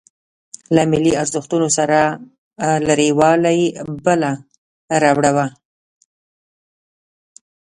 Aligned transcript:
له 0.75 0.81
ملي 0.91 1.13
ارزښتونو 1.21 1.67
سره 1.77 1.99
لريوالۍ 2.87 3.61
بله 4.05 4.31
ربړه 5.03 5.31
وه. 5.35 5.47